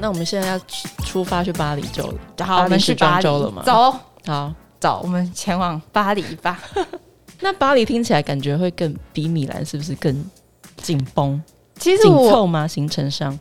[0.00, 0.60] 那我们现在要
[1.04, 3.62] 出发去巴黎就了，好，我们去巴黎了吗？
[3.64, 3.94] 走，
[4.26, 6.60] 好走，我们前往巴黎吧。
[7.40, 10.24] 那巴黎听起来感觉会更比米兰是不是更
[10.76, 11.40] 紧绷？
[11.78, 12.66] 其实我紧凑吗？
[12.66, 13.38] 行程上，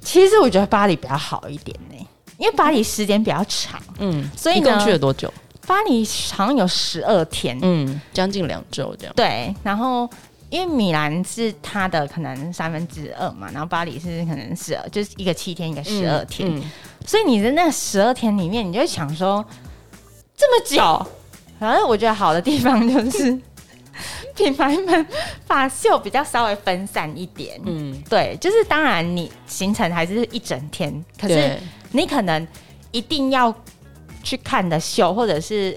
[0.00, 2.06] 其实我觉得巴黎比较好一点呢、欸，
[2.38, 5.32] 因为巴黎时间比较长，嗯，所以一共去了多久？
[5.66, 9.14] 巴黎好像有十二天，嗯，将近两周这样。
[9.14, 10.08] 对，然后
[10.50, 16.70] 因为米兰是它的可能三分之二嘛，然后巴黎是可能十二，就是一个七天，一个十二天，嗯嗯、
[17.06, 19.44] 所以你的那十二天里面，你就会想说
[20.36, 21.06] 这么久。
[21.58, 23.36] 反正我觉得好的地方就是
[24.36, 25.06] 品牌们
[25.46, 31.58] 把秀比较稍微分散一点，嗯，对，就是当然你行程还是一整天，可是
[31.90, 32.46] 你可能
[32.92, 33.52] 一定要
[34.22, 35.76] 去看的秀，或者是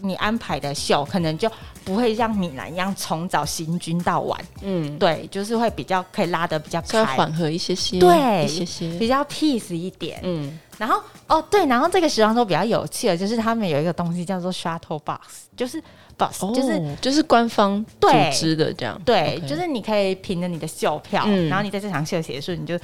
[0.00, 1.50] 你安排的秀，可能就
[1.88, 8.98] 不会像米兰一样从早行军到晚，嗯，对，就是会比较可以拉得比较开，缓和一些些，对，一些些。
[8.98, 10.58] 比较 peace 一点，嗯。
[10.76, 15.16] 然后哦对，然后这个时装周比较有趣的，就是他们有一个东西叫做 shuttle bus，
[15.56, 15.82] 就是
[16.18, 19.00] bus，、哦、就是就是官方组织的这样。
[19.02, 22.78] 对就是你可以凭着你的秀票，嗯、然后你在这场秀结束，你就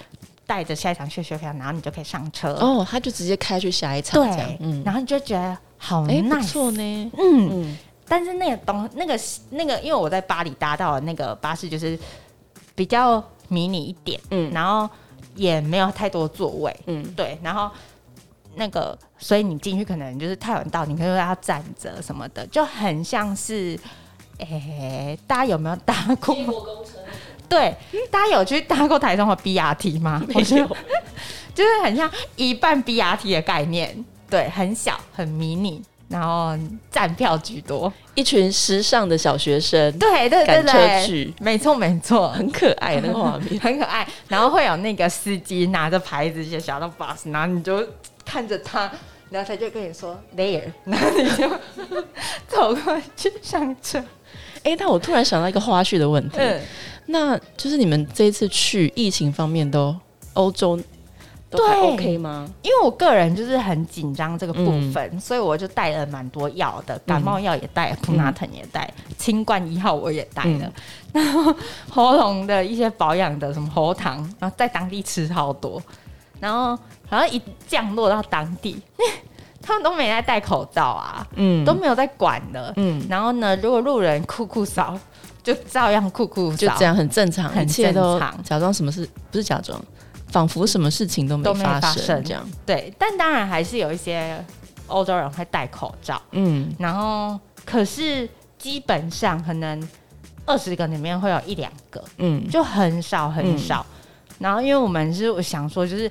[0.47, 2.55] 带着下一场秀秀票，然后你就可以上车。
[2.55, 7.13] 哦，他就直接开去下一场，对，嗯、然后你就觉得好 nice，不错呢。
[7.17, 7.77] 嗯
[8.15, 9.19] 但是那个东那个
[9.51, 11.99] 那个，因为我在巴黎搭到的那个巴士就是
[12.75, 14.89] 比较迷你一点，嗯，然后。
[15.37, 17.69] 也没有太多座位，嗯，对，然后
[18.55, 23.77] 那个，所以你进去可能就是太晚到，你可能要站着什么的，就很像是，
[24.39, 26.37] 哎、欸，大家有没有搭过？
[27.49, 27.75] 对，
[28.13, 30.23] 大家有去搭过台中的 BRT 吗？
[30.29, 30.69] 没有，
[31.53, 35.83] 就是很像一半 BRT 的概念，对，很小，很迷你。
[36.15, 36.57] 然后
[36.93, 44.07] 站票居多，一群时尚的小学生，对对对对，赶车去，没错没错，很可爱那个画面， 很可爱。
[44.29, 47.85] 然后会有那个司机拿着牌子写小到 bus，然后你就
[48.25, 48.89] 看着他，
[49.29, 51.51] 然后他就跟你说 there， 然后你就
[52.47, 53.99] 走过去上车。
[54.59, 56.61] 哎、欸，但我突然想到一个花絮的问题，嗯、
[57.07, 59.93] 那就是你们这一次去疫情方面都
[60.35, 60.79] 欧洲。
[61.59, 62.49] 都还 OK 吗？
[62.63, 70.73] 因为我个人就是很紧张这个部分，嗯、所以我就带了蛮多药的，感冒药也带，普拿疼也带， 清冠一号我也带了，
[71.13, 71.55] 嗯、 然后
[71.91, 75.83] 喉咙的一些保养的什么喉糖，然后在当地吃超多，
[76.41, 76.79] 然后
[77.09, 78.81] 然后一降落到当地，
[79.63, 84.99] 他们都没在戴口罩啊，嗯，都没有在管的，嗯，然后呢，如果路人酷酷扫，
[85.43, 89.81] 就照样酷酷扫，就这样很正常，很正常，假装什么事不是假装。
[90.35, 92.45] 仿佛什么事情都没发生，这样。
[92.67, 94.45] 对，但当然还是有一些
[94.89, 96.21] 欧洲人会戴口罩。
[96.33, 98.29] 嗯，然后可是
[98.59, 99.89] 基本上可能
[100.45, 103.87] 二十个里面会有一两个，嗯，就很少很少。
[103.89, 106.11] 嗯、然后因为我们是想说，就是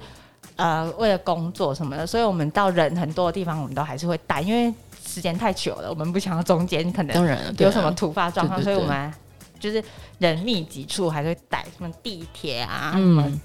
[0.55, 4.73] 呃为了工作什么的，所以我们到人很多的地方，我们都还是会戴，因为
[5.05, 9.13] 时间太久了，我们不想要中间可能有什么突发状况，所以我们
[9.59, 9.83] 就是
[10.19, 13.37] 人密集处还是会戴，什么地铁啊，嗯。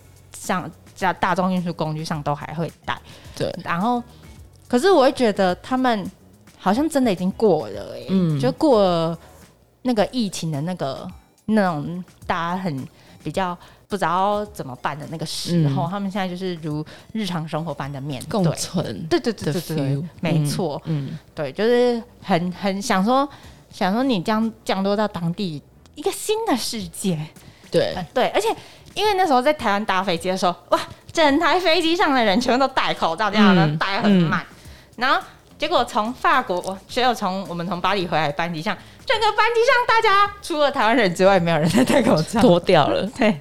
[0.48, 2.98] 像在大众运输工具上都还会带，
[3.36, 3.54] 对。
[3.62, 4.03] 然后，
[4.66, 6.10] 可是我会觉得他们
[6.56, 9.19] 好像真的已经过了，哎，嗯，就过了
[9.82, 11.06] 那个疫情的那个
[11.44, 12.88] 那种大家很
[13.22, 13.56] 比较
[13.87, 16.82] 不知道怎么办的那个时候，嗯、他们现在就是如
[17.12, 23.28] 日常生活般的面对共存，对对对对对，没错，嗯，对，就是很很想说
[23.70, 25.62] 想说你将降落到当地
[25.94, 27.19] 一个新的世界，
[27.70, 28.48] 对、呃、对，而且。
[28.98, 30.81] 因为那时候在台湾搭飞机的时候，哇，
[31.12, 34.42] 整台飞机上的人全部都戴口罩，这样的戴很满。
[34.42, 34.56] 嗯、
[34.97, 35.25] 然后
[35.56, 38.76] 结果从法国，我只有从我们从巴黎回来班机上，
[39.06, 43.06] 整个班机上大家除了台湾人之外，没有人在戴口罩，脱掉了。
[43.16, 43.38] 对，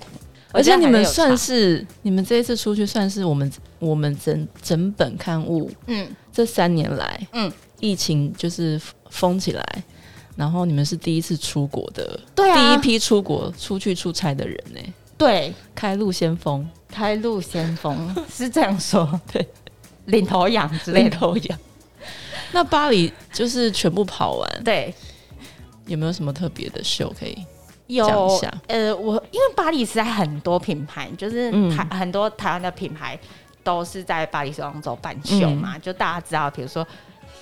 [0.51, 8.79] 而且你们算是你们这一次出去算是我们我们整整本刊物，嗯，这三年来，嗯，疫情就是
[9.09, 9.83] 封起来，
[10.35, 14.93] 然后你们是第一次出国的，对啊，第一批出国出去出差的人呢、欸。
[15.17, 19.47] 对，开路先锋，开路先锋 是这样说，对，
[20.05, 21.59] 领头羊之类的，领头羊。
[22.51, 24.93] 那巴黎就是全部跑完，对，
[25.87, 27.35] 有没有什么特别的秀可以
[27.87, 28.53] 有讲一下？
[28.67, 33.19] 呃，我因为巴黎实在很多品牌，就是台、嗯、很多台湾的品牌
[33.63, 36.87] 都是在巴黎时装周办秀嘛，嗯、就大家知道，比如说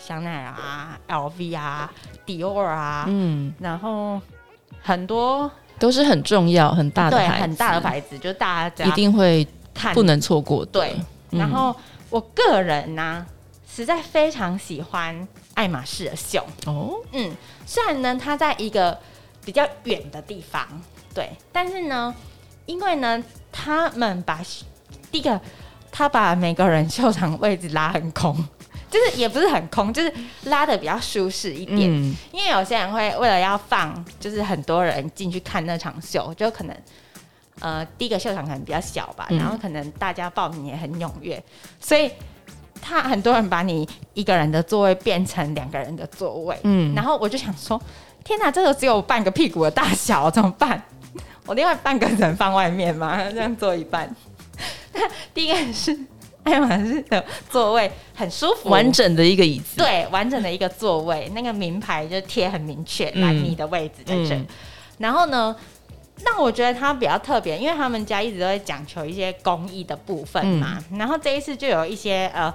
[0.01, 1.91] 香奈儿啊、LV 啊、
[2.25, 4.21] 迪奥啊，嗯，然后
[4.81, 5.51] 很多。
[5.77, 10.65] 都是很重要、很大的对，很大的牌子，就是大家一定会看，不能错过。
[10.65, 10.95] 对，
[11.31, 11.75] 嗯、然后
[12.09, 13.25] 我个人呢、啊，
[13.69, 16.43] 实在非常喜欢爱马仕的秀。
[16.65, 17.35] 哦，嗯，
[17.65, 18.97] 虽然呢，它在一个
[19.43, 20.65] 比较远的地方，
[21.13, 22.13] 对，但是呢，
[22.65, 24.39] 因为呢，他们把
[25.11, 25.39] 第一个，
[25.91, 28.35] 他把每个人秀场位置拉很空，
[28.95, 30.13] 就是也不是很空，就是
[30.45, 31.91] 拉的比较舒适一点。
[31.91, 36.75] 嗯、因为有些人会为了要放，就是很多人进去看那场秀，就可能
[37.59, 41.43] 呃第一个秀场可能比较小吧，然后可能大家报名也很踊跃，
[41.77, 42.09] 所以
[42.81, 46.57] 他很多人把你一个人的座位变成两个人的座位。
[46.63, 47.81] 嗯，然后我就想说，
[48.23, 50.81] 天哪，这个只有半个屁股的大小， 怎么办？
[51.45, 53.21] 我另外半个人放外面吗？
[53.29, 54.15] 这样坐一半。
[55.33, 55.97] 第一个是
[56.45, 59.77] 爱马仕的座位很舒服，完整的一个椅子。
[59.77, 64.35] 对，完整的一个座位，那个名牌就贴很明确，来你的位置在这。
[64.35, 64.47] 嗯、
[64.99, 65.55] 然后呢，
[66.23, 70.77] 那我觉得它比较特别，因为他们家一直都在讲求一些工艺的部分嘛。
[70.91, 72.53] 嗯、然后这一次就有一些呃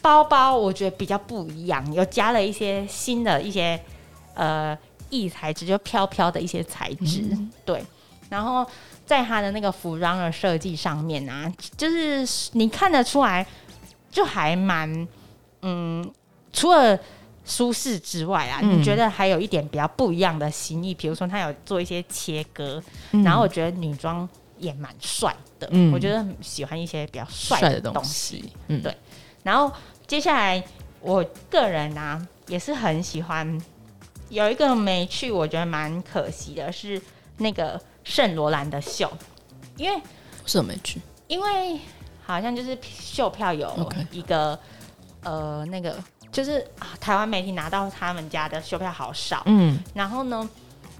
[0.00, 3.78] 包包，我觉得比较不一样，有加了一些新的一些
[4.34, 4.76] 呃
[5.10, 7.20] 异材质，就飘飘的一些材质。
[7.30, 7.84] 嗯、对。
[8.28, 8.66] 然后
[9.06, 13.46] 在他的那个服装的设计上面啊，就是你看得出来，
[14.10, 15.06] 就还蛮
[15.62, 16.12] 嗯，
[16.52, 16.98] 除了
[17.44, 22.82] 舒适之外啊，嗯、你觉得还有一点比较不一样的心意，比如说他有做一些切割，
[23.12, 28.92] 嗯、然后我觉得女装也蛮帅的，嗯、我觉得喜欢一些比较帅的东西，嗯，对。
[29.44, 29.72] 然后
[30.08, 30.60] 接下来
[31.00, 33.62] 我个人啊也是很喜欢，
[34.30, 37.00] 有一个没去，我觉得蛮可惜的是
[37.36, 37.80] 那个。
[38.06, 39.12] 圣罗兰的秀，
[39.76, 40.00] 因为
[40.46, 41.78] 是我没去，因为
[42.24, 44.58] 好像就是秀票有一个.
[45.22, 45.96] 呃那个
[46.30, 50.48] 就是啊台湾媒体拿到他们家的秀票好少，嗯，然后呢，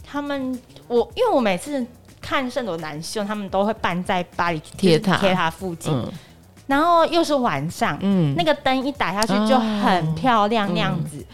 [0.05, 1.87] 他们我因为我每次
[2.21, 5.17] 看圣罗兰秀，他们都会办在巴黎铁塔。
[5.19, 6.13] 铁塔附近，嗯、
[6.67, 11.27] 然后又是晚上，嗯，那个灯一打下去就很漂亮那样子，嗯、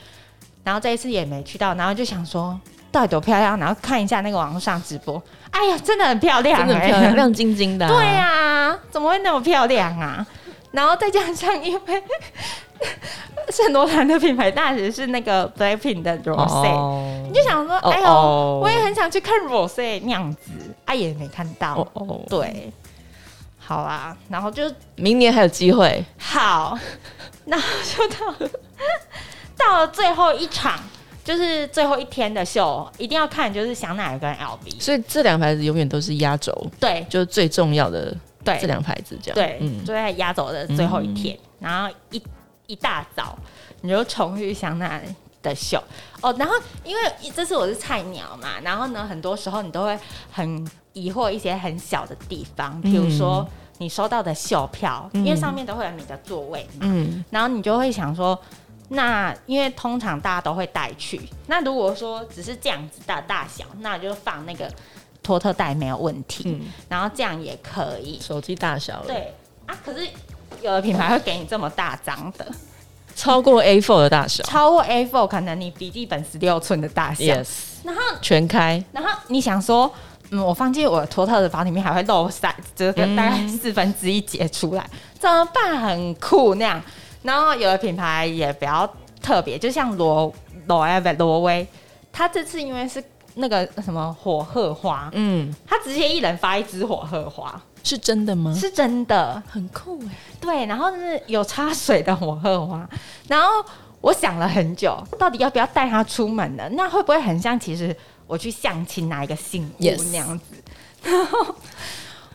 [0.64, 2.60] 然后这一次也没去到，然后就想说。
[2.92, 3.58] 到底多漂亮？
[3.58, 7.88] 然后看一下那个网络上直播，哎呀，真的很漂亮，欸，真的很漂亮，亮晶晶的，啊。
[7.88, 10.24] 对呀，啊，怎么会那么漂亮啊？
[10.70, 12.02] 然后再加上，因为
[13.50, 20.50] 圣罗兰的品牌大使是那个 Blackpink 的 Rosé，哦，你就想说，哎呦，哦，我也很想去看 Rose 那样子，
[20.84, 21.86] 哎，啊，也没看到。
[22.28, 22.72] 对，
[23.58, 24.62] 好啊，然后就
[24.96, 26.04] 明年还有机会。
[26.18, 26.78] 好，
[27.46, 28.50] 然后就到了
[29.56, 30.78] 到了最后一场。
[31.24, 34.80] 就是最后一天的秀，一定要看，就是香奈儿跟 LV。
[34.80, 38.12] 所以这两个牌子永远都是压轴，对，就是最重要的，
[38.44, 39.34] 对，这两个牌子这样。
[39.34, 42.20] 对，嗯，就在压轴的最后一天，嗯、然后一
[42.66, 43.38] 一大早
[43.82, 45.02] 你就冲去香奈儿
[45.42, 45.80] 的秀
[46.20, 46.34] 哦。
[46.38, 46.54] 然后
[46.84, 47.02] 因为
[47.34, 49.96] 这次我是菜鸟嘛，然后呢，很多时候你都会
[50.32, 53.48] 很疑惑一些很小的地方，比如说
[53.78, 58.36] 你收到的秀票，嗯、因为上面都会有你的座位嘛，嗯，然后你就会想说。
[58.92, 64.70] 那因为通常大家都会带去，那如果说只是这样子的大小，那就放那个
[65.22, 68.20] 托特袋没有问题，嗯、然后这样也可以。
[68.20, 69.34] 手机大小对。
[69.64, 70.04] 啊，可是
[70.60, 72.44] 有的品牌会给你这么大张的，
[73.14, 77.48] 超过 A4 的大小，超过 A4 可能你笔记本十六寸的大小，yes,
[77.84, 79.88] 然后全开，然后你想说，
[80.30, 85.78] 嗯，我放进我托特的包里面还会漏塞，这个大概四分之一截出来，嗯、怎么办？
[85.80, 86.82] 很酷那样。
[87.22, 88.88] 然后有的品牌也比较
[89.20, 90.32] 特别，就像罗
[90.66, 91.66] 罗艾维罗威，
[92.12, 93.02] 他这次因为是
[93.34, 98.52] 那个什么火鹤花，嗯，他直接一人发一支火鹤花，是真的吗？
[98.54, 100.14] 是真的，很酷哎。
[100.40, 102.88] 对，然后是有插水的火鹤花，
[103.28, 103.64] 然后
[104.00, 106.68] 我想了很久，到底要不要带他出门呢？
[106.72, 110.44] 那会不会很像其实我去相亲拿一个信物那样子？
[111.04, 111.54] 然后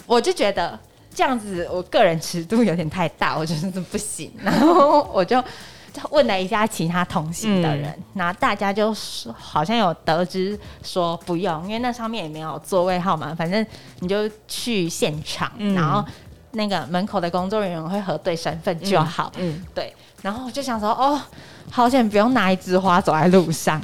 [0.05, 0.79] 我就觉得。
[1.17, 4.31] 这样子，我个人尺度有点太大，我觉得这不行。
[4.43, 5.43] 然后我就
[6.11, 13.65] 问了一下其他同行的人，那、嗯、大家就说好像有得知说不用，因为那上面也没有座位号码，反正
[13.97, 16.05] 你就去现场，嗯、然后
[16.51, 19.31] 那个门口的工作人员会核对身份就好。
[19.37, 19.91] 嗯，嗯对。
[20.21, 21.19] 然后我就想说，哦，
[21.71, 23.81] 好险不用拿一枝花走在路上。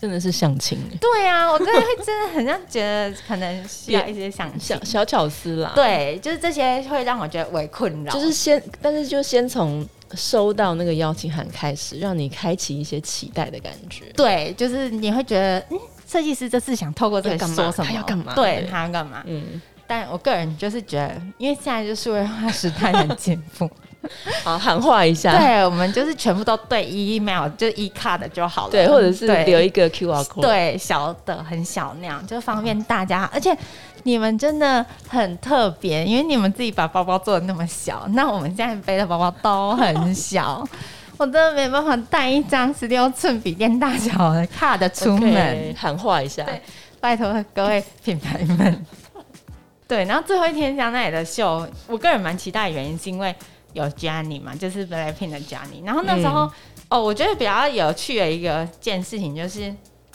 [0.00, 5.72] 真的是相亲，对啊，我真的会真的很像觉得可能需要一些相亲小小巧思啦。
[5.74, 8.12] 对，就是这些会让我觉得为困扰。
[8.14, 14.04] 就是先，但是就先从收到那个邀请函开始，让你开启一些期待的感觉。
[14.14, 17.90] 对，就是你会觉得，嗯，设计师这次想透过这个说什么？
[17.90, 18.34] 他要干嘛？
[18.36, 19.24] 对，他要干嘛？
[19.26, 23.68] 嗯，但我个人就是觉得，因为现在就是数位化时代很进步。
[24.44, 25.36] 好，喊话一下。
[25.36, 28.70] 对，我们就是全部都对 email，就 e card 就好了。
[28.70, 30.40] 对，或者是留一个 QR code。
[30.40, 33.28] 对，小的很小那样，就方便大家。
[33.34, 33.54] 而且
[34.04, 40.66] 你们真的很特别，因为你们自己把包包做的那么小，那我们现在背的包包都很小，
[41.16, 45.32] 我真的没办法带一张十六寸笔电大小的 card 出门。
[45.32, 46.62] Okay, 喊话一下，对，
[47.00, 48.86] 拜托各位品牌们。
[49.88, 53.34] 对，然后最后一天香奈儿的秀，我个人蛮期待的原因是因为。
[53.78, 55.84] 有 Jennie 嘛，就是 Blackpink 的 Jennie。
[55.84, 56.50] 然后那时候，嗯、
[56.90, 59.70] 哦，我觉得比较有趣的一个件事情就是，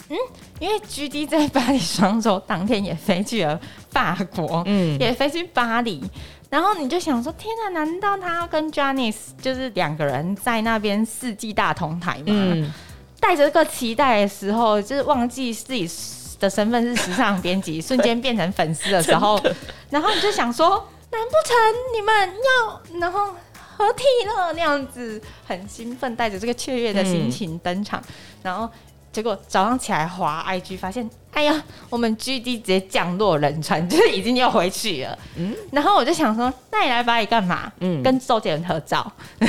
[0.08, 0.16] 嗯，
[0.60, 3.58] 因为 GD 在巴黎双周当天也飞去了
[3.90, 6.02] 法国，嗯，也飞去巴黎。
[6.50, 12.24] 然后你就想说，天哪，难道他要跟 Jennie 就是两个人在那边世纪大同台吗？
[12.26, 12.72] 嗯、
[13.18, 15.90] 带着这个期待的时候，就是忘记自己
[16.38, 19.40] 的身份是时尚编辑，瞬间变成粉丝的时候，
[19.90, 20.88] 然后你就想说。
[21.14, 21.56] 难不成
[21.94, 23.32] 你们要然后
[23.76, 28.68] 合体了那样子，很兴奋，带着这个雀跃的心情登场，嗯、然后
[29.12, 35.18] 结果早上起来滑 IG 发现，哎呀，我们 GD 直接降落仁川，就是已经要回去了。
[35.36, 37.72] 嗯，然后我就想说，那你来巴黎干嘛？
[37.80, 39.12] 嗯，跟周杰伦合照。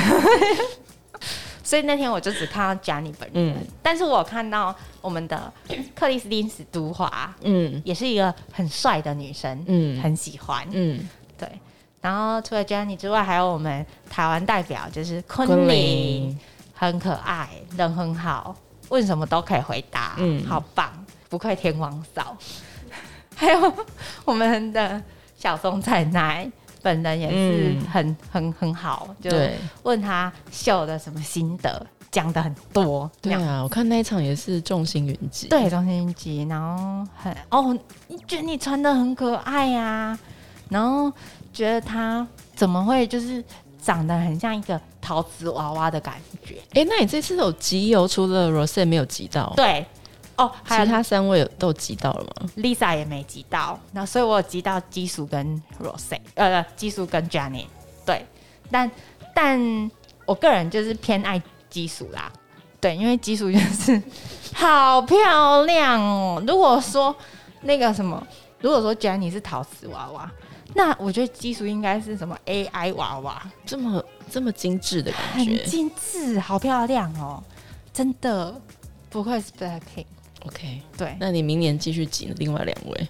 [1.62, 5.52] 所以那天我就只看到 Jennie 本人，嗯、但是我看到我们的
[5.96, 11.00] 克里斯汀史都华，嗯，也是一个很帅的女生，嗯，很喜欢，嗯。
[12.00, 16.38] 对，然后除了 Jennie 之外，还有我们台湾代表，就是昆凌，
[16.74, 18.54] 很可爱，人很好，
[18.88, 20.92] 问什么都可以回答，嗯，好棒，
[21.28, 22.36] 不愧天王嫂。
[23.34, 23.74] 还有
[24.24, 25.02] 我们的
[25.36, 26.50] 小松菜奈，
[26.80, 29.30] 本人也是很、嗯、很很好，就
[29.82, 33.10] 问他秀的什么心得，讲的很多。
[33.20, 40.18] 对啊，我看那一场也是众星云集，对，众星云集，然后很哦，你觉得你穿的很可爱呀、啊。
[40.68, 41.12] 然后
[41.52, 43.42] 觉得他怎么会就是
[43.80, 46.60] 长得很像一个陶瓷娃娃的感觉？
[46.74, 49.52] 哎，那你这次有集邮，除了 Rosé 没有集到？
[49.56, 49.86] 对，
[50.36, 57.66] 哦，其他三位有都集到了吗？Lisa 也没集到，那所以我有集到基叔跟 Rose，呃，基叔跟 Jennie。
[58.04, 58.26] 对，
[58.70, 58.90] 但
[59.32, 59.90] 但
[60.24, 62.30] 我个人就是偏爱基叔啦，
[62.80, 64.02] 对，因为基叔就是
[64.52, 66.42] 好漂亮哦。
[66.46, 67.14] 如果说
[67.62, 68.20] 那个什么，
[68.60, 70.28] 如果说 Jennie 是陶瓷娃娃。
[70.76, 77.42] 那我觉得基础应该是什么 AI 娃娃，这么这么精致的感觉，很精致，好漂亮哦，
[77.94, 78.60] 真的
[79.08, 80.04] 不愧是 Blackpink。
[80.44, 83.08] OK，对，那你明年继续挤另外两位，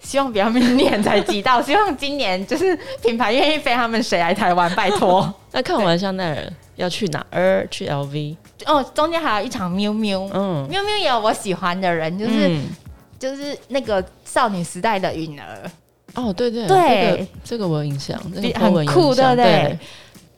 [0.00, 5.32] 希望不要明年才挤到， 希望今年就是品牌愿意飞他们谁来台湾，拜托。
[5.52, 7.66] 那看完香奈儿要去哪儿？
[7.70, 8.36] 去 LV
[8.66, 12.64] 哦，中间还有一场喵喵，嗯，喵喵也有我喜欢的人，就是、嗯、
[13.16, 15.70] 就是那个少女时代的允儿。
[16.16, 18.18] 哦，对对对，这个、这个我有印象，
[18.54, 19.44] 很酷，对不对？
[19.44, 19.78] 对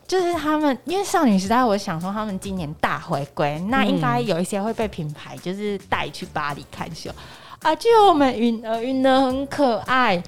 [0.09, 7.75] 就是他们，因为少女时代，我想说他们今年大回归，那应该有一些会被品牌就是带去巴黎看秀、嗯、啊。
[7.77, 10.23] 就我们允儿，允儿很可爱，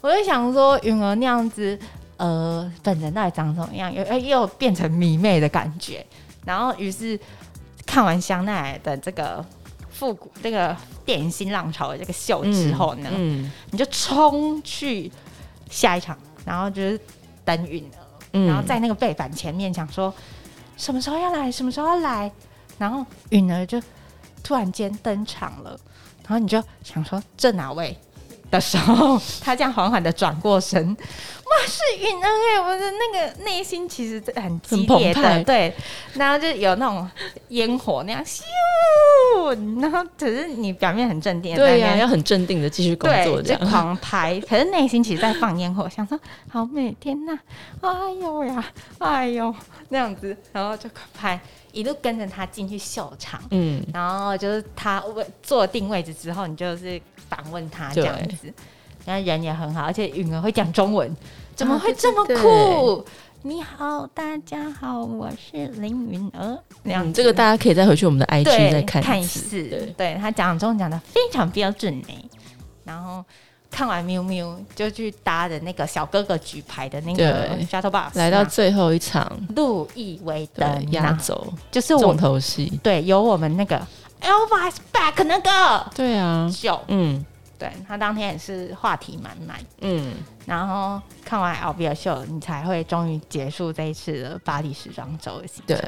[0.00, 1.78] 我就想说允儿那样子，
[2.16, 3.92] 呃，本人到底长什么样？
[3.92, 6.04] 又又变成迷妹的感觉，
[6.44, 7.20] 然后于是
[7.84, 9.44] 看完香奈儿的这个。
[9.96, 10.76] 复古这个
[11.06, 13.08] 电影新浪潮的这个秀之后呢，
[13.70, 15.10] 你就冲去
[15.70, 17.00] 下一场，然后就是
[17.46, 17.98] 等允儿，
[18.32, 20.12] 嗯、然后在那个背板前面讲说
[20.76, 22.30] 什么时候要来，什么时候要来，
[22.76, 23.80] 然后允儿就
[24.42, 25.70] 突然间登场了，
[26.24, 27.96] 然后你就想说这哪位？
[28.50, 32.60] 的时候，他这样缓缓的转过身， 哇，是允恩哎！
[32.60, 35.72] 我的那个内心其实很激烈的，对，
[36.14, 37.08] 然后就有那种
[37.48, 38.42] 烟火那样咻，
[39.80, 47.38] 然后可是你表面很镇定，对呀、啊，要很镇定的继续工作，这样就狂拍，可是内心其实在放烟火，想说好美天呐，
[47.80, 48.64] 哎呦呀，
[48.98, 49.54] 哎呦
[49.88, 51.40] 那样子，然后就狂拍，
[51.72, 57.00] 一路跟着他进去秀场，嗯，然后就是他位坐定位置之后，你就是。
[57.28, 58.52] 访问他这样子，
[59.04, 61.14] 然后人也很好，而且允儿会讲中文，
[61.54, 63.04] 怎么会这么酷？
[63.42, 66.58] 你好，大家好，我是林允儿。
[66.82, 69.62] 那样、嗯，这个大家可以再回去我们的 IG 再看看一次。
[69.68, 72.30] 对，对他讲中文讲的非常标准呢。
[72.82, 73.24] 然后
[73.70, 82.80] 看完喵喵，就去搭的那个小哥哥举牌的那个 shuttle bus，来到最后一场路易威登压轴，就是重头戏。
[82.82, 83.80] 对，有我们那个。
[84.26, 85.90] Elvis back 那个。
[85.94, 86.50] 对啊。
[86.52, 87.24] 秀，嗯，
[87.58, 90.14] 对他当天也是话题满满，嗯，
[90.44, 95.76] 然后看完 LV 的秀，你才会终于结束这一次的巴黎时装周的行程。
[95.76, 95.80] 对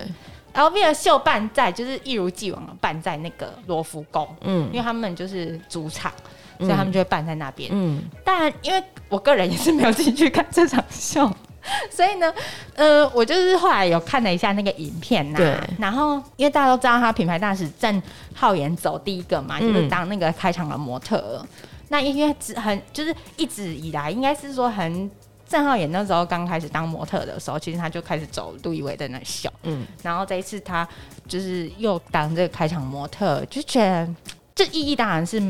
[0.55, 6.13] ，LV 的秀办在就是一如既往的办在那个罗浮宫，嗯，因为他们就是主场，
[6.59, 11.31] 所以他们就会办在那边，嗯，但因为我个人也是没有进去看这场秀。
[11.91, 12.33] 所以呢，
[12.75, 18.03] 呃，我就是后来有看了一下那个影片呐，对，然后因为大家都知道他品牌大使郑
[18.35, 21.45] 浩妍走第一个嘛，嗯、就是当那个开场的模特。
[21.89, 25.11] 那因为很就是一直以来，应该是说很
[25.49, 30.87] 郑浩妍那时候刚开始当模特的时候，其实他就开始走路易威登那秀，嗯，然后这一次他
[31.27, 34.07] 就是又当这个开场模特，就觉得
[34.55, 35.41] 这意义当然是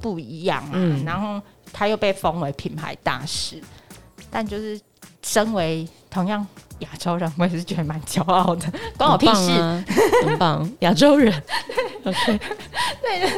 [0.00, 0.70] 不一样啊。
[0.72, 1.38] 嗯、然后
[1.72, 3.62] 他又被封为品牌大使，
[4.30, 4.80] 但就是。
[5.22, 6.46] 身为同样
[6.80, 9.50] 亚洲人，我也是觉得蛮骄傲的，关我屁事，
[10.24, 11.32] 很棒， 亚洲人。
[12.04, 12.40] OK，
[13.00, 13.34] 对，就是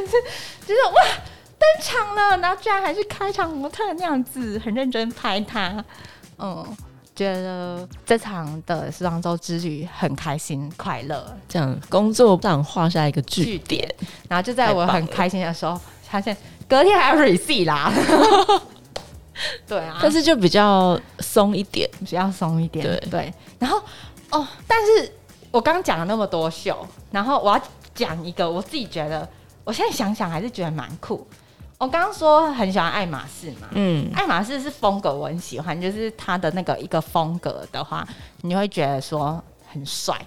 [0.67, 1.03] 就是哇，
[1.59, 5.85] 登场了，然后居然还是开场模特那样子，很认真拍他，
[6.39, 6.77] 嗯。
[7.17, 11.81] 觉得这场的时装周之旅很开心快乐，这样。
[11.89, 13.89] 工作上画下一个句点，
[14.29, 16.37] 然后就在我很开心的时候，发现
[16.69, 17.93] 隔天还要 receipt 啦。
[19.67, 22.85] 对啊，但是就比较松一点，比较松一点。
[22.85, 23.81] 对对，然后
[24.31, 25.13] 哦，但是
[25.51, 27.63] 我刚刚讲了那么多秀，然后我要
[27.95, 29.29] 讲一个，我自己觉得，
[29.65, 31.27] 我现在想想还是觉得蛮酷。
[31.77, 38.07] 我刚刚说很喜欢爱马仕嘛，嗯，爱马仕是风格我很喜欢，就是它的那个一个风格的话，
[38.43, 40.19] 你会觉得说很帅，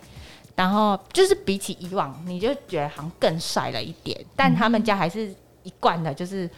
[0.56, 4.24] 然后就是比起以往，你就觉得好像更帅了一点。
[4.36, 5.34] 但他们家还是
[5.68, 6.50] 一贯的，就是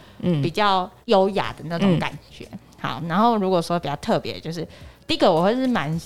[0.42, 2.46] 比较优雅的那种感觉。
[2.52, 4.66] 嗯、好，然后如果说比较特别，就是
[5.06, 6.00] 第一个我会是蛮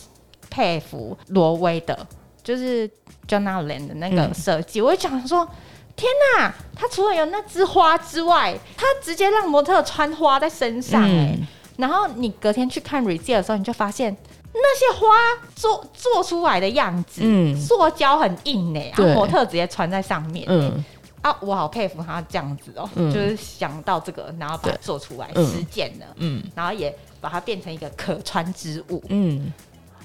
[0.48, 2.06] 佩服挪威的，
[2.42, 2.88] 就是
[3.28, 5.48] Joanna Land 的那个设计，嗯、我会想说。
[5.96, 11.38] 天呐，他除了有那枝花之外，他直接让模特穿花在身上哎、欸。
[11.38, 11.46] 嗯、
[11.76, 14.16] 然后你隔天去看 receipt 的时候，你就发现
[14.52, 15.06] 那些花
[15.54, 20.84] 做做出来的样子，嗯，塑胶很硬哎、欸，然后模特直接穿在上面、欸，嗯
[21.24, 29.52] 啊，我好佩服他这样子哦、就是想到这个，然后把它做出来实践了，嗯，然后也把它变成一个可穿之物，嗯，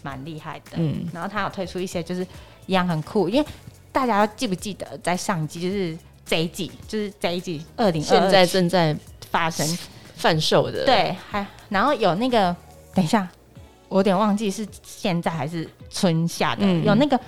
[0.01, 2.25] 蛮厉害的，嗯，然后他有推出一些就是
[2.65, 3.47] 一样很酷，因为。
[3.91, 8.95] 大家记不记得在上一季，就是这一季，就是这一季二零现在正在
[9.31, 9.67] 发生
[10.15, 12.55] 贩售的，对，还然后有那个，
[12.93, 13.27] 等一下，
[13.87, 17.19] 我有点忘记是现在还是春夏的，嗯、有那个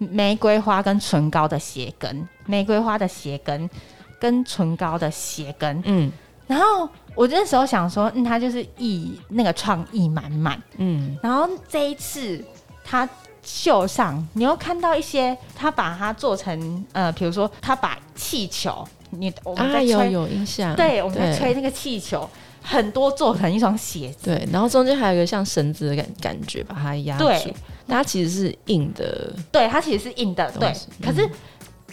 [0.00, 3.70] 玫瑰花跟唇膏的鞋跟，玫瑰花的鞋跟
[4.18, 6.10] 跟唇膏的鞋跟，嗯，
[6.46, 12.44] 然后我那时候想说，嗯，他就是意那个创意满满，嗯，然后这一次
[12.84, 13.08] 他。
[13.42, 22.28] 秀上，你又看到一些，他把它做成呃，比如说他把气球，你我们在吹，啊、有有印象，对，我们在吹那个气球，
[22.62, 27.54] 很多做成一双鞋子，对，然后中间还有一个像绳子的感感觉，把它压住，对，
[27.90, 31.30] 它其实是硬的，对，它其实是硬的，对，嗯、可是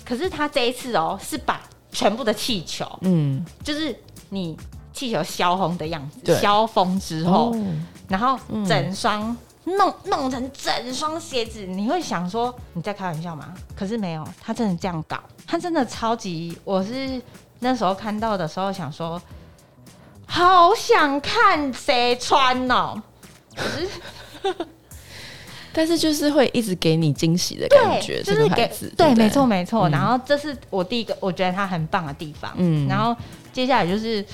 [0.06, 3.94] 可是他这一次哦，是把全部的气球，嗯，就是
[4.30, 4.56] 你
[4.94, 7.66] 气球消红的样子，对消风之后，哦、
[8.08, 9.32] 然后整双。
[9.32, 9.38] 嗯
[9.70, 13.54] 弄弄成整双鞋子，你会想说你在开玩笑吗？
[13.76, 16.58] 可是没有，他真的这样搞，他真的超级。
[16.64, 17.22] 我是
[17.60, 19.22] 那时候看到的时候想说，
[20.26, 23.04] 好想看谁穿哦。
[23.54, 23.90] 可是，
[25.78, 29.88] 但是就是会一直给你惊喜的感觉，就是给对，没错没错。
[29.90, 32.52] 然后这是我第一个我觉得他很棒的地方。
[32.58, 33.16] 嗯，然后
[33.54, 34.26] 接下来就是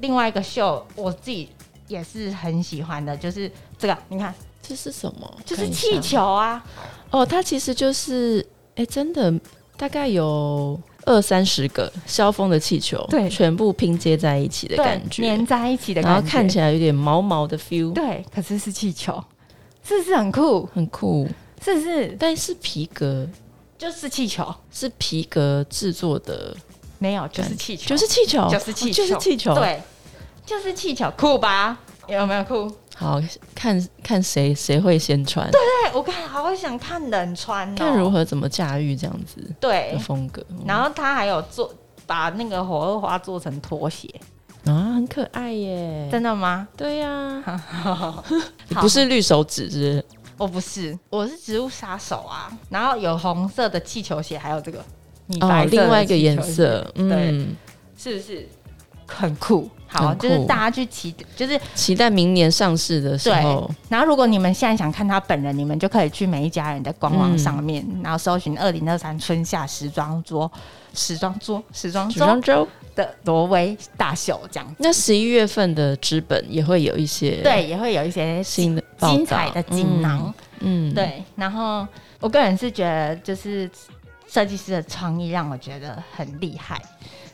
[0.00, 1.48] 另外一个秀，我自己
[1.86, 4.34] 也是很喜欢的，就是这个，你看。
[4.60, 5.34] 这是什么？
[5.46, 6.62] 就是气球啊！
[7.08, 9.32] 哦，它其实就是，哎，真的
[9.78, 17.94] 大概有二三十个消风的气球，对，全部拼接在一起的感觉，粘在一起的感觉，然后看起来有点毛毛的 feel。
[17.94, 19.24] 对，可是是气球，
[19.88, 20.68] 是不是很酷？
[20.74, 21.26] 很酷，
[21.64, 22.14] 是不是？
[22.20, 23.26] 但是皮革
[23.78, 26.54] 就是气球，是皮革制作的，
[26.98, 29.82] 没有，就是气球，就是气球，就是气球，就是气球，对，
[30.44, 31.78] 就是气球，酷吧？
[32.06, 32.70] 有没有酷？
[32.96, 33.18] 好
[33.54, 35.50] 看看谁谁会先穿？
[35.50, 39.92] 对对，我看好想看人穿，看如何怎么驾驭这样子对。
[39.92, 40.44] 的风格。
[40.66, 41.72] 然后他还有做
[42.06, 44.08] 把那个火鹤花做成拖鞋。
[44.16, 44.20] 啊，
[44.98, 46.08] 很可爱耶！
[46.10, 46.66] 真的吗？
[46.76, 47.40] 对呀，
[48.66, 50.04] 你不是绿手指是？
[50.36, 52.50] 我不是，我是植物杀手啊。
[52.68, 54.84] 然后有红色的气球鞋，还有这个
[55.26, 57.54] 米白色另外一个颜色，嗯，
[57.96, 58.48] 是不是
[59.06, 59.70] 很酷？
[59.86, 63.66] 好，就是大家去期，就是期待明年上市的时候。
[63.68, 70.50] 对，然后如果你们现在想看他本人，你们就可以去每一家人的官网上面，嗯、然后搜寻二零二三春夏时装桌、
[70.92, 72.10] 时装周、时装
[72.42, 72.66] 周
[72.98, 74.76] 的挪威大秀这样。
[74.78, 80.34] 那十一月份的资本也会有一些，对，也会有一些新的精彩的锦囊。
[80.60, 81.22] 嗯，对。
[81.36, 81.86] 然后
[82.18, 83.70] 我个人是觉得，就是
[84.26, 86.82] 设计师的创意让我觉得很厉害。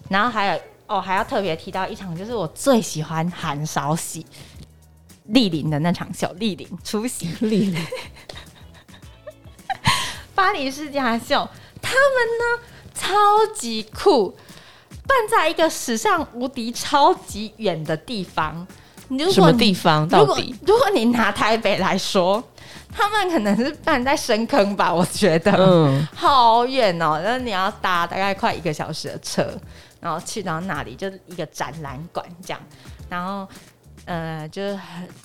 [0.09, 0.61] 然后还有。
[0.87, 4.25] 哦，还要特别提到一场，就是我最喜欢韩少喜
[5.29, 7.87] 丽玲的那场秀，丽玲出席，丽玲
[10.35, 11.49] 巴黎世家秀，
[11.81, 13.15] 他们呢超
[13.55, 14.37] 级酷，
[15.07, 18.67] 办在一个史上无敌超级远的地方。
[19.09, 20.09] 你什么地方？
[20.09, 22.43] 到底如，如果你拿台北来说，
[22.91, 24.93] 他们可能是办在深坑吧？
[24.93, 29.47] 我觉得，嗯，好远哦，那你要搭大概快一个小时的车。
[30.01, 32.61] 然后去到那里就是一个展览馆这样，
[33.09, 33.49] 然后
[34.05, 34.79] 呃，就是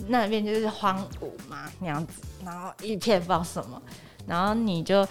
[0.07, 2.13] 那边就是荒芜嘛那样子，
[2.45, 3.81] 然后一片不知道什么，
[4.29, 5.05] 然后你就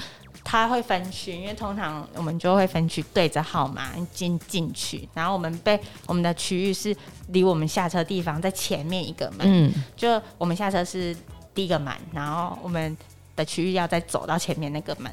[0.44, 6.96] 他会分区，因为通常我们就会分区对着号码进进去，然后我们被我们的区域是
[7.28, 11.14] 离我们下车地方在前面一个门，嗯，就我们下车是
[11.52, 12.96] 第一个门，然后我们
[13.36, 15.12] 的区域要再走到前面那个门，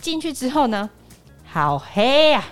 [0.00, 0.90] 进去之后呢，
[1.44, 2.44] 好黑呀、啊，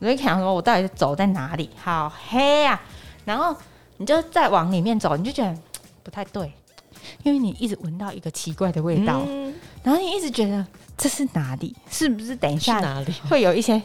[0.00, 1.70] 我就想说我到底是走在哪里？
[1.82, 2.82] 好黑呀、啊，
[3.24, 3.56] 然后。
[3.98, 5.56] 你就再往里面走，你就觉得
[6.02, 6.52] 不太对，
[7.22, 9.41] 因为你一直闻到一个奇怪的味道，嗯、
[9.82, 10.64] 然后你一直觉得
[10.96, 11.74] 这是哪里？
[11.90, 13.80] 是不是等一下哪里会有一些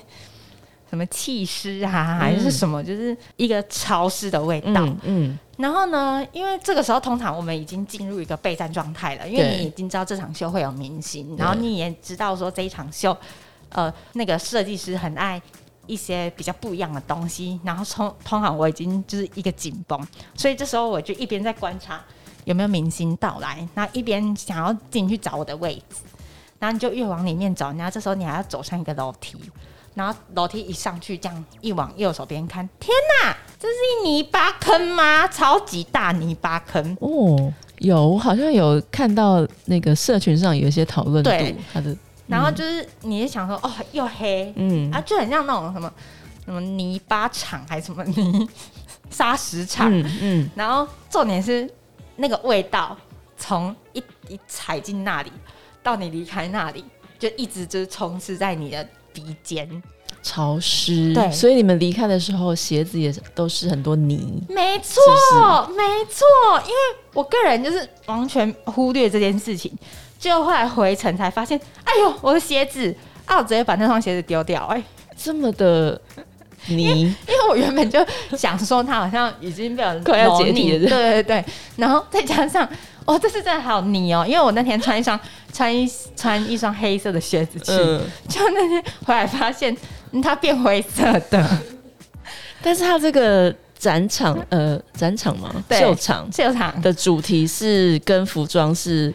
[0.90, 2.84] 什么气湿啊，还是什么？
[2.84, 4.86] 就是一个潮湿的味道。
[4.86, 13.16] 嗯，嗯，然后呢，因为这个时候通常我们已经进入一个备战状态了，因为你已经知道这场秀会有明星，然后你也知道说这一场秀，
[13.70, 15.42] 呃，那个设计师很爱。
[15.90, 19.98] 一些比较不一样的东西，然后通通常我已经就是一个紧绷，
[20.36, 22.04] 所以这时候我就一边在观察
[22.48, 25.98] 有没有明星到来，那一边想要进去找我的位置，
[26.60, 29.38] 然后你就越往里面走，然后这时候你还要走上一个楼梯，
[29.96, 35.28] 然后楼梯一上去，这样一往右手边看，天哪，这是一泥巴坑吗？
[35.28, 36.96] 超级大泥巴坑。
[37.02, 41.94] 哦，有我好像有看到那个社群上有一些讨论度，对它的。
[42.28, 45.92] 然后就是，你也想说，哦，又黑，嗯，啊，就很像那种什么
[46.46, 48.48] 什么泥巴厂，还是什么泥
[49.12, 51.70] 沙石场，嗯，嗯，然后重点是
[52.18, 52.98] 那个味道，
[53.38, 55.32] 从一一踩进那里
[55.82, 56.84] 到你离开那里，
[57.18, 59.82] 就一直就是充斥在你的鼻尖，
[60.22, 65.02] 潮湿，对，所以你们离开的时候，鞋子也都是很多泥，没错，
[65.70, 66.26] 没错，
[66.66, 69.72] 因为我个人就是完全忽略这件事情。
[70.20, 72.92] 就后来回程才发现，哎呦，我的鞋子！
[73.28, 74.66] 啊，我直接把那双鞋子丢掉。
[74.66, 74.84] 哎，
[75.16, 76.02] 这么的
[76.68, 78.00] 泥，因，因为我原本就
[78.38, 81.46] 想说他好像已经被人 快要解体了，对对对。
[81.76, 82.68] 然后再加上，
[83.06, 85.20] 哦，这次真的好泥哦，因为我那天穿一双
[85.52, 89.76] 穿一穿一双黑色的靴子去，嗯、就那天回来发现
[90.22, 91.48] 它变灰色的。
[92.62, 95.54] 但是它这个展场，呃，展场吗？
[95.68, 99.14] 对秀场，秀场的主题是跟服装是。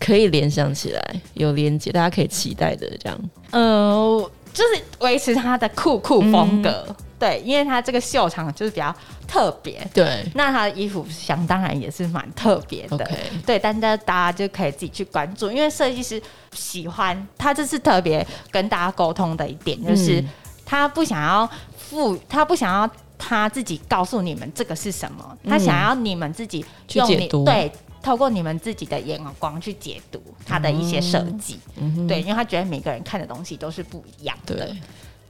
[0.00, 3.18] 可以联想起来，有连接，大家可以期待的这样。
[3.52, 8.94] 呃，就是维持他的酷酷风格，嗯、对，因为他这个秀场就是比较
[9.26, 10.24] 特别，对。
[10.34, 13.04] 那他的衣服想当然也是蛮特别的.
[13.44, 13.58] 对。
[13.58, 20.24] 但大家就可以自己去关注，因为设计师喜欢他，这是特别跟大家沟通的一点，就是
[20.64, 22.88] 他不想要付，他不想要
[23.18, 27.72] 他自己告诉你们这个是什么，他想要你们自己去解读，对。
[28.04, 31.58] 透过你们自己的眼光去解读他的一些设计，
[32.06, 34.76] 对，因为他觉得每个人看的东西都是不一样的，对，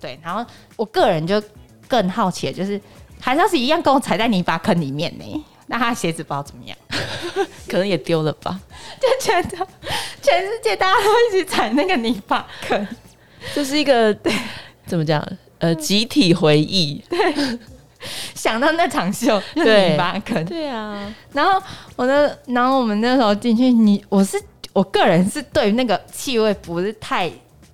[0.00, 0.20] 对。
[0.20, 1.40] 然后我个人就
[1.86, 2.80] 更好奇的就是，
[3.20, 5.44] 还是要是一样跟我踩在泥巴坑里面呢？
[5.68, 6.76] 那他的鞋子不知道怎么样，
[7.68, 8.60] 可能也丢了吧？
[9.00, 9.66] 就觉得
[10.20, 12.86] 全世界大家都一起踩那个泥巴坑，
[13.54, 14.32] 这是一个对
[14.84, 15.24] 怎么讲？
[15.60, 17.18] 呃，集体回忆，对。
[18.34, 21.12] 想到那场秀，就是泥巴坑，对啊。
[21.32, 21.60] 然后
[21.96, 24.40] 我的，然后我们那时候进去，你我是
[24.72, 27.30] 我个人是对于那个气味不是太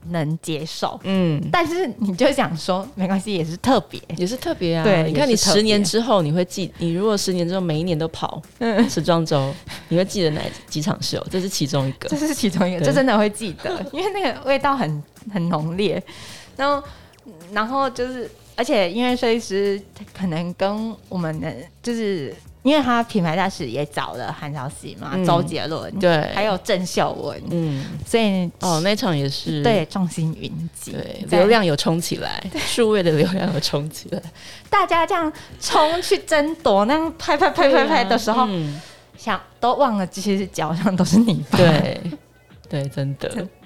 [0.08, 1.40] 能接受，嗯。
[1.52, 4.84] 但是你就想说，没关系，也是特别，也是特别啊。
[4.84, 8.40] 对，你看你十年之后，你会记，你如果十年之后每一年都跑
[8.88, 9.52] 时装周，
[9.88, 11.24] 你会记得哪几场秀？
[11.30, 16.02] 这是其中一个，这是其中一个，这真的会记得，因为那个味道很很浓烈。
[16.56, 16.82] 然后，
[17.52, 18.30] 然后就是。
[18.60, 19.80] 而且，因为设计师
[20.12, 21.50] 可能跟我们的，
[21.82, 29.62] 就是因为他品牌大使也找了韩韶禧嘛，嗯、周杰伦，对，还有郑秀文，嗯，所以哦，那场也是。
[29.62, 34.22] 对，众星云集，对，流量有冲起来，数位的流量有冲起来，
[34.68, 38.78] 大家这样冲去争夺，那样拍拍拍拍拍的时候，啊嗯、
[39.16, 41.98] 想都忘了，其实脚上都是泥巴，对，
[42.68, 43.48] 对，真的。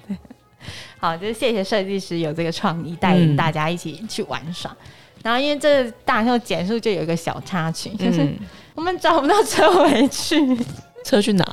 [0.99, 4.71] 好，就是谢谢设计师有这个创意，带领大家一起去玩耍。
[4.71, 4.87] 嗯、
[5.23, 8.27] 然后，因为这大秀结束就有一个小插曲，嗯、就是
[8.73, 10.39] 我们找不到车回去，
[11.03, 11.43] 车去哪？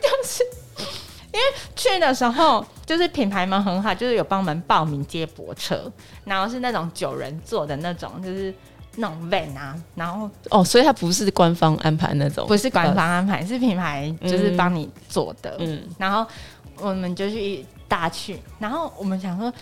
[0.00, 0.42] 就是
[1.32, 5.90] 因为去的时候，就是品牌们很好，就是有帮我们报名接驳车，
[6.24, 8.54] 然后是那种九人座的那种，就是
[8.96, 9.74] 那种 van 啊。
[9.94, 15.56] 然后哦，所以它不是官方安排那种，不是官方安排，是品牌就是帮你做的。
[15.60, 16.26] 嗯，然后
[16.76, 17.64] 我们就去。
[17.92, 19.52] 大去，然后我们想说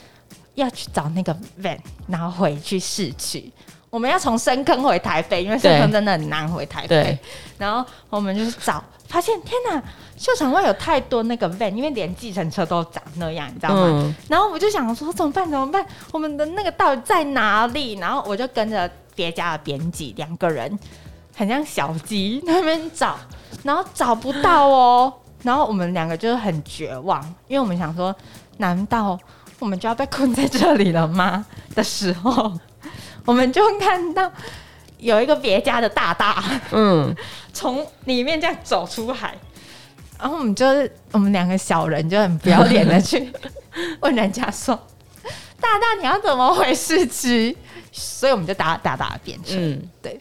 [0.54, 3.52] 要去找那个 van，然后回去市区。
[3.90, 7.18] 我们要从深坑回台北，因为深坑真的很难回台北。
[7.58, 9.82] 然后我们就是找，发现天哪，
[10.16, 13.82] 秀场外有太多那个 van，因为连计程车都长那样，你知道吗？
[13.84, 15.50] 嗯、然后我就想说怎么办？
[15.50, 15.84] 怎么办？
[16.12, 17.94] 我们的那个到底在哪里？
[17.94, 20.78] 然后我就跟着别家的编辑两个人。
[21.32, 23.18] 很像小鸡那边找，
[23.62, 25.12] 然后找不到哦，
[25.42, 28.14] 然后我们两个就是很绝望，因为我们想说，
[28.58, 29.18] 难道
[29.58, 31.44] 我们就要被困在这里了吗？
[31.74, 32.52] 的时候，
[33.24, 34.30] 我们就看到
[34.98, 37.14] 有一个别家的大大，嗯，
[37.52, 39.34] 从里面这样走出海，
[40.18, 43.32] 然后我们就是我们两个小人就很不要脸的去
[44.00, 44.74] 问人家说
[45.60, 47.56] ：“大大，你要怎么回市区？”
[47.92, 50.20] 所以我们就打打打变成，嗯，对。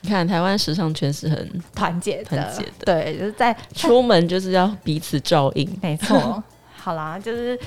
[0.00, 6.42] 你看台湾时尚圈是很团结团结的，对，就是在出门就是要彼此照应，没错。
[6.80, 7.58] 好啦，就是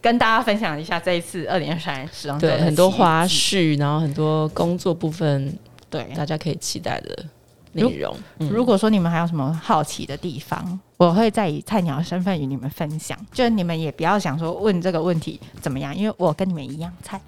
[0.00, 5.56] 跟大家分享一下这一次二零二三时装周的很多花絮，然后很多工作部分，
[5.90, 7.24] 对大家可以期待的
[7.72, 8.16] 内容。
[8.38, 13.16] 如，嗯、如果说你们还有什么好奇的地方，我会再以菜鸟的身份与你们分享。
[13.30, 17.20] 就你们也不要想说问这个问题怎么样，因为我跟你们一样菜。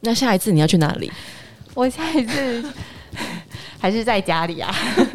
[0.00, 1.10] 那下一次你要去哪里？
[1.74, 2.64] 我下一次
[3.78, 4.74] 还是在家里啊，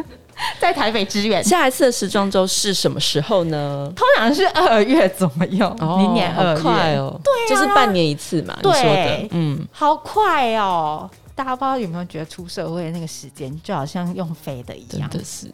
[0.59, 1.43] 在台北支援。
[1.43, 3.91] 下一次的时装周是什么时候呢？
[3.95, 8.57] 通常是二月左右，哦、明年二月快哦，对、啊，就是半年一次嘛。
[8.61, 11.09] 对，你说的嗯，好快哦！
[11.33, 15.09] 大家不知道有没有觉得出社会的那个时间就好像用飞的一样？
[15.09, 15.47] 真的是。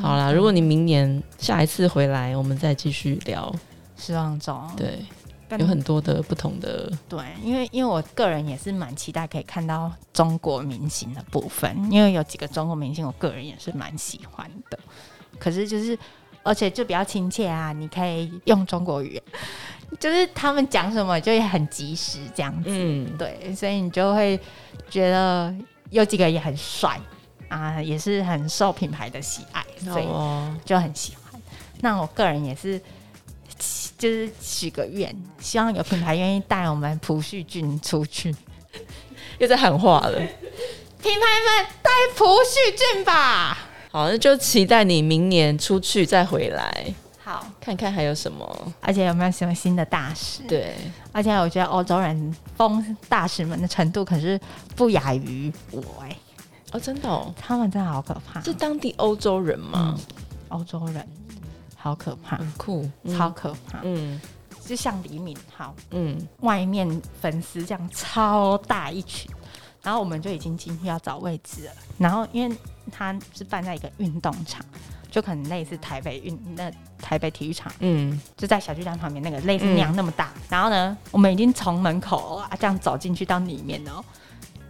[0.00, 3.52] 好啦，如果你明年下一次回来，我们再继续聊
[3.96, 4.56] 时装周。
[4.76, 4.98] 对。
[5.58, 14.78] 有很多的不同的对，因为因为我个人也是蛮期待可以看到中国明星的部分，因为有几个中国明星，我个人也是蛮喜欢的。
[15.38, 15.98] 可是就是，
[16.42, 19.20] 而且就比较亲切啊，你可以用中国语，
[19.98, 22.68] 就是他们讲什么就也很及时这样子。
[22.68, 24.38] 嗯，对，所以你就会
[24.88, 25.54] 觉得
[25.90, 27.00] 有几个也很帅
[27.48, 30.06] 啊，也是很受品牌的喜爱，所以
[30.64, 31.40] 就很喜欢。
[31.80, 32.80] 那我个人也是。
[33.98, 38.34] 就是许个愿，希望有品牌愿意带我们朴旭俊出去，
[39.38, 40.18] 又在喊话了。
[41.02, 43.56] 品牌们带朴旭俊吧。
[43.90, 46.94] 好，那就期待你明年出去再回来。
[47.22, 50.42] 好，看看还有什么，而且有没有什么新的大使？
[50.48, 50.74] 对，
[51.12, 54.40] 而且我觉得欧洲人封大使们的程度可是
[54.74, 56.16] 不亚于我哎、欸。
[56.72, 58.40] 哦，真的哦，他们真的好可怕。
[58.42, 59.98] 是当地欧洲人吗？
[60.48, 61.08] 欧、嗯、洲人。
[61.82, 63.80] 好可怕，很酷，超可怕。
[63.82, 64.20] 嗯，
[64.66, 69.30] 就像李敏镐，嗯，外面粉丝这样超大一群，
[69.82, 71.72] 然后我们就已经进去要找位置了。
[71.96, 72.54] 然后因为
[72.92, 74.62] 他是办在一个运动场，
[75.10, 80.30] 就可能类似台北运那台北体育场，嗯，就在小巨蛋旁边那个类似那样那么大。
[80.34, 84.04] 嗯、然后呢，我们已经从门口啊这样走进去到里面了。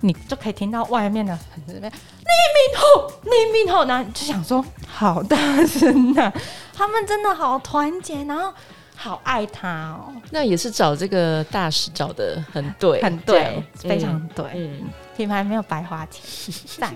[0.00, 5.36] 你就可以听到外面的很这边，李敏镐，李敏镐，然后就想说，好大
[5.66, 6.32] 声呐！
[6.72, 8.52] 他们真的好团结，然后
[8.96, 10.12] 好爱他哦。
[10.30, 14.46] 那也是找这个大使找的很对，很对，非常对。
[14.54, 14.84] 嗯，
[15.16, 16.94] 品牌没有白花钱，赞。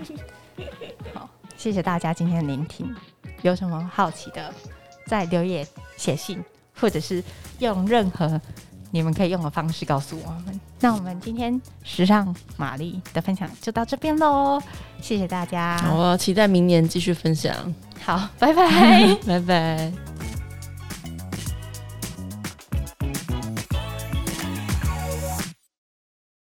[1.13, 2.93] 好，谢谢大家今天的聆听。
[3.43, 4.51] 有什么好奇的，
[5.05, 6.43] 在留言写信，
[6.79, 7.23] 或者是
[7.59, 8.41] 用任何。
[8.95, 10.57] 你们可以用的方式告诉我们。
[10.79, 14.57] 那我们今天时尚玛丽的分享就到这边喽，
[15.01, 15.77] 谢谢大家。
[15.91, 17.53] 我期待明年继续分享。
[18.01, 19.91] 好，拜拜， 拜拜。